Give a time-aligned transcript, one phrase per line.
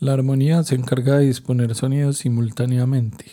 [0.00, 3.24] La armonía se encarga de disponer sonidos simultáneamente,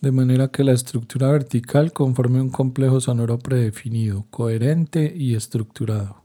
[0.00, 6.22] de manera que la estructura vertical conforme un complejo sonoro predefinido, coherente y estructurado.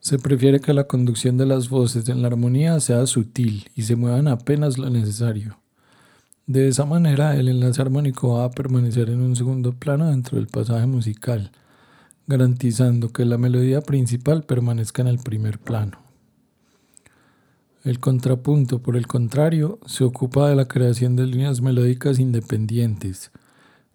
[0.00, 3.94] Se prefiere que la conducción de las voces en la armonía sea sutil y se
[3.94, 5.60] muevan apenas lo necesario.
[6.48, 10.48] De esa manera, el enlace armónico va a permanecer en un segundo plano dentro del
[10.48, 11.52] pasaje musical,
[12.26, 16.03] garantizando que la melodía principal permanezca en el primer plano.
[17.84, 23.30] El contrapunto, por el contrario, se ocupa de la creación de líneas melódicas independientes,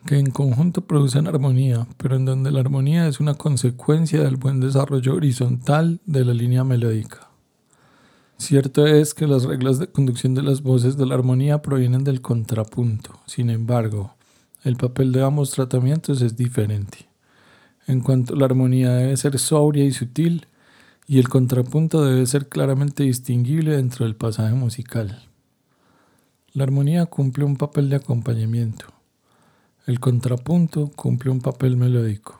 [0.05, 4.59] que en conjunto producen armonía, pero en donde la armonía es una consecuencia del buen
[4.59, 7.29] desarrollo horizontal de la línea melódica.
[8.37, 12.21] Cierto es que las reglas de conducción de las voces de la armonía provienen del
[12.21, 14.13] contrapunto, sin embargo,
[14.63, 17.09] el papel de ambos tratamientos es diferente.
[17.87, 20.45] En cuanto la armonía debe ser sobria y sutil,
[21.11, 25.23] y el contrapunto debe ser claramente distinguible dentro del pasaje musical.
[26.53, 28.85] La armonía cumple un papel de acompañamiento.
[29.87, 32.39] El contrapunto cumple un papel melódico.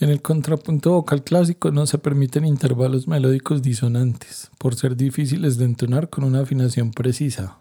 [0.00, 5.64] En el contrapunto vocal clásico no se permiten intervalos melódicos disonantes, por ser difíciles de
[5.64, 7.56] entonar con una afinación precisa.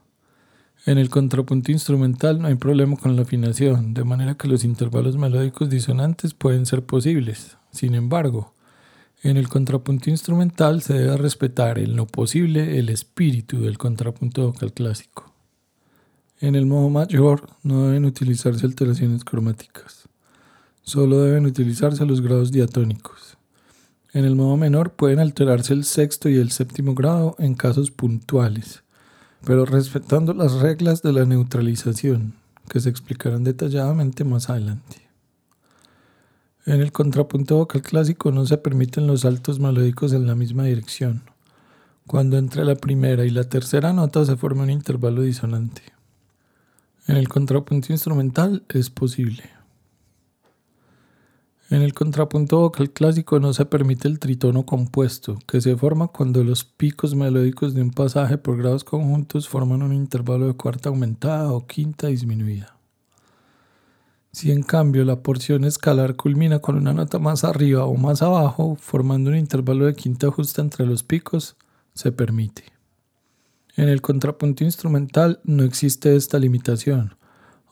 [0.86, 5.16] En el contrapunto instrumental no hay problema con la afinación, de manera que los intervalos
[5.16, 7.56] melódicos disonantes pueden ser posibles.
[7.72, 8.56] Sin embargo,
[9.23, 14.74] en el contrapunto instrumental se debe respetar en lo posible el espíritu del contrapunto vocal
[14.74, 15.34] clásico.
[16.40, 20.08] En el modo mayor no deben utilizarse alteraciones cromáticas
[20.88, 23.38] solo deben utilizarse los grados diatónicos.
[24.14, 28.84] En el modo menor pueden alterarse el sexto y el séptimo grado en casos puntuales,
[29.44, 32.36] pero respetando las reglas de la neutralización,
[32.70, 35.06] que se explicarán detalladamente más adelante.
[36.68, 41.24] En el contrapunto vocal clásico no se permiten los saltos melódicos en la misma dirección.
[42.06, 45.82] Cuando entre la primera y la tercera nota se forma un intervalo disonante.
[47.08, 49.50] En el contrapunto instrumental es posible.
[51.69, 56.44] En el contrapunto vocal clásico no se permite el tritono compuesto, que se forma cuando
[56.44, 61.53] los picos melódicos de un pasaje por grados conjuntos forman un intervalo de cuarta aumentada
[61.53, 62.77] o quinta disminuida.
[64.32, 68.76] Si en cambio la porción escalar culmina con una nota más arriba o más abajo,
[68.80, 71.56] formando un intervalo de quinta justa entre los picos,
[71.94, 72.64] se permite.
[73.76, 77.16] En el contrapunto instrumental no existe esta limitación,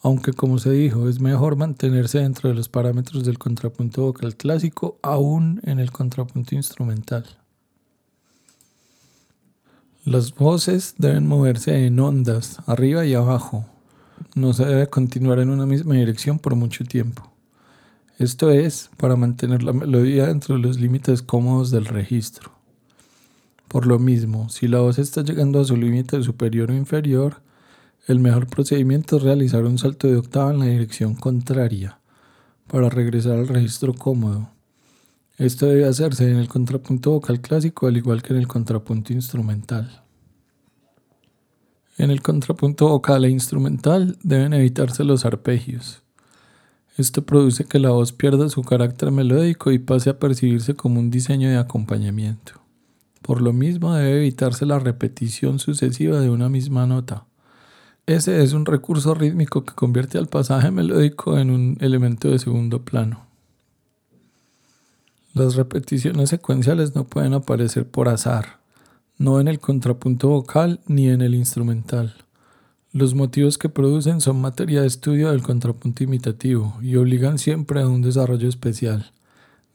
[0.02, 5.00] aunque como se dijo, es mejor mantenerse dentro de los parámetros del contrapunto vocal clásico,
[5.02, 7.26] aún en el contrapunto instrumental.
[10.04, 13.66] Las voces deben moverse en ondas, arriba y abajo.
[14.36, 17.32] No se debe continuar en una misma dirección por mucho tiempo.
[18.20, 22.52] Esto es para mantener la melodía dentro de los límites cómodos del registro.
[23.70, 27.42] Por lo mismo, si la voz está llegando a su límite superior o inferior,
[28.08, 32.00] el mejor procedimiento es realizar un salto de octava en la dirección contraria
[32.68, 34.50] para regresar al registro cómodo.
[35.38, 40.05] Esto debe hacerse en el contrapunto vocal clásico al igual que en el contrapunto instrumental.
[41.98, 46.02] En el contrapunto vocal e instrumental deben evitarse los arpegios.
[46.98, 51.10] Esto produce que la voz pierda su carácter melódico y pase a percibirse como un
[51.10, 52.54] diseño de acompañamiento.
[53.22, 57.26] Por lo mismo debe evitarse la repetición sucesiva de una misma nota.
[58.06, 62.84] Ese es un recurso rítmico que convierte al pasaje melódico en un elemento de segundo
[62.84, 63.26] plano.
[65.34, 68.60] Las repeticiones secuenciales no pueden aparecer por azar,
[69.18, 72.14] no en el contrapunto vocal ni en el instrumental.
[72.92, 77.88] Los motivos que producen son materia de estudio del contrapunto imitativo y obligan siempre a
[77.88, 79.12] un desarrollo especial,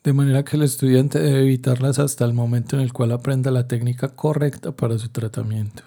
[0.05, 3.69] de manera que el estudiante debe evitarlas hasta el momento en el cual aprenda la
[3.69, 5.83] técnica correcta para su tratamiento.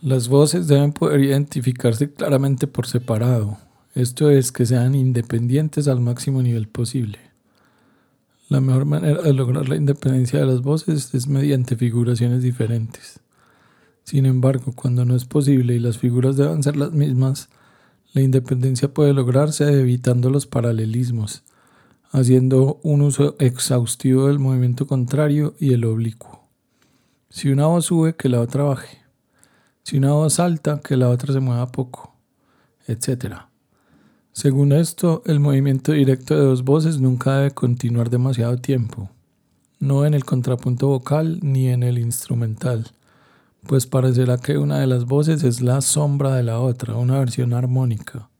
[0.00, 3.58] Las voces deben poder identificarse claramente por separado,
[3.94, 7.27] esto es que sean independientes al máximo nivel posible.
[8.48, 13.20] La mejor manera de lograr la independencia de las voces es mediante figuraciones diferentes.
[14.04, 17.50] Sin embargo, cuando no es posible y las figuras deben ser las mismas,
[18.14, 21.42] la independencia puede lograrse evitando los paralelismos,
[22.10, 26.48] haciendo un uso exhaustivo del movimiento contrario y el oblicuo.
[27.28, 29.08] Si una voz sube, que la otra baje
[29.88, 32.14] si una voz salta, que la otra se mueva poco,
[32.88, 33.47] etc.
[34.38, 39.10] Según esto, el movimiento directo de dos voces nunca debe continuar demasiado tiempo,
[39.80, 42.86] no en el contrapunto vocal ni en el instrumental,
[43.66, 47.52] pues parecerá que una de las voces es la sombra de la otra, una versión
[47.52, 48.30] armónica.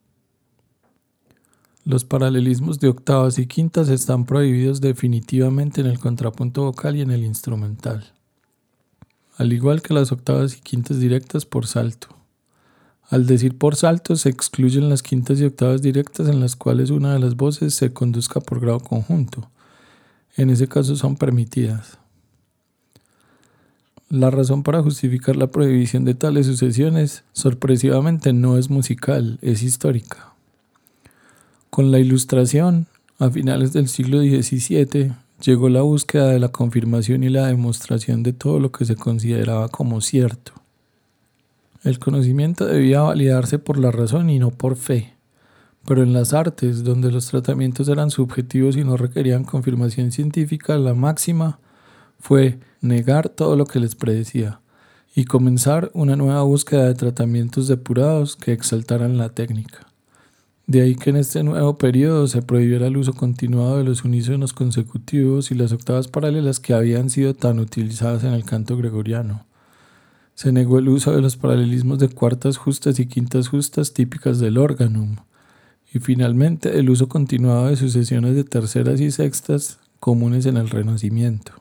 [1.82, 7.10] Los paralelismos de octavas y quintas están prohibidos definitivamente en el contrapunto vocal y en
[7.10, 8.12] el instrumental.
[9.36, 12.17] al igual que las octavas y quintas directas por salto.
[13.10, 17.14] Al decir por salto se excluyen las quintas y octavas directas en las cuales una
[17.14, 19.50] de las voces se conduzca por grado conjunto.
[20.36, 21.98] En ese caso son permitidas.
[24.10, 30.32] La razón para justificar la prohibición de tales sucesiones, sorpresivamente, no es musical, es histórica.
[31.70, 32.86] Con la Ilustración,
[33.18, 35.12] a finales del siglo XVII,
[35.42, 39.68] llegó la búsqueda de la confirmación y la demostración de todo lo que se consideraba
[39.68, 40.57] como cierto.
[41.84, 45.14] El conocimiento debía validarse por la razón y no por fe,
[45.86, 50.94] pero en las artes, donde los tratamientos eran subjetivos y no requerían confirmación científica, la
[50.94, 51.60] máxima
[52.18, 54.60] fue negar todo lo que les predecía
[55.14, 59.86] y comenzar una nueva búsqueda de tratamientos depurados que exaltaran la técnica.
[60.66, 64.52] De ahí que en este nuevo periodo se prohibiera el uso continuado de los unísonos
[64.52, 69.47] consecutivos y las octavas paralelas que habían sido tan utilizadas en el canto gregoriano.
[70.38, 74.56] Se negó el uso de los paralelismos de cuartas justas y quintas justas típicas del
[74.56, 75.16] órganum,
[75.92, 81.54] y finalmente el uso continuado de sucesiones de terceras y sextas comunes en el Renacimiento.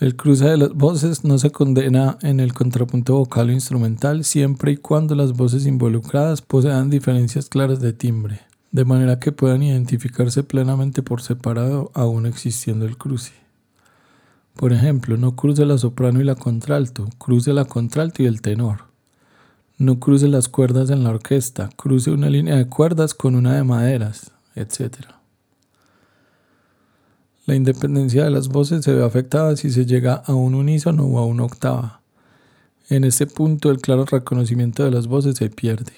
[0.00, 4.72] El cruce de las voces no se condena en el contrapunto vocal o instrumental siempre
[4.72, 8.40] y cuando las voces involucradas posean diferencias claras de timbre,
[8.72, 13.30] de manera que puedan identificarse plenamente por separado aún existiendo el cruce.
[14.60, 18.82] Por ejemplo, no cruce la soprano y la contralto, cruce la contralto y el tenor.
[19.78, 23.64] No cruce las cuerdas en la orquesta, cruce una línea de cuerdas con una de
[23.64, 24.96] maderas, etc.
[27.46, 31.18] La independencia de las voces se ve afectada si se llega a un unísono o
[31.18, 32.02] a una octava.
[32.90, 35.94] En este punto el claro reconocimiento de las voces se pierde.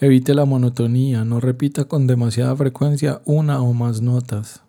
[0.00, 4.62] Evite la monotonía, no repita con demasiada frecuencia una o más notas.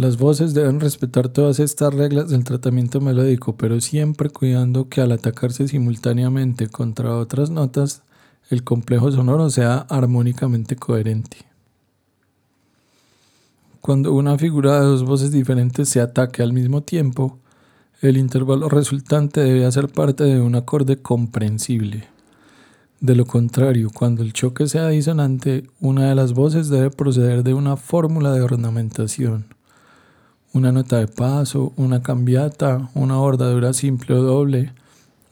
[0.00, 5.12] Las voces deben respetar todas estas reglas del tratamiento melódico, pero siempre cuidando que al
[5.12, 8.00] atacarse simultáneamente contra otras notas,
[8.48, 11.36] el complejo sonoro sea armónicamente coherente.
[13.82, 17.38] Cuando una figura de dos voces diferentes se ataque al mismo tiempo,
[18.00, 22.08] el intervalo resultante debe hacer parte de un acorde comprensible.
[23.00, 27.52] De lo contrario, cuando el choque sea disonante, una de las voces debe proceder de
[27.52, 29.59] una fórmula de ornamentación.
[30.52, 34.72] Una nota de paso, una cambiata, una bordadura simple o doble,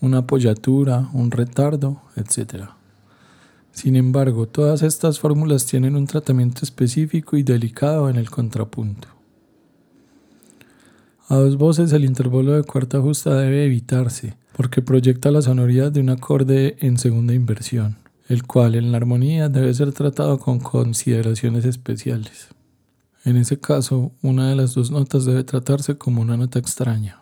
[0.01, 2.67] una apoyatura, un retardo, etc.
[3.73, 9.09] Sin embargo, todas estas fórmulas tienen un tratamiento específico y delicado en el contrapunto.
[11.29, 16.01] A dos voces el intervalo de cuarta justa debe evitarse, porque proyecta la sonoridad de
[16.01, 17.99] un acorde en segunda inversión,
[18.29, 22.49] el cual en la armonía debe ser tratado con consideraciones especiales.
[23.25, 27.18] En ese caso, una de las dos notas debe tratarse como una nota extraña.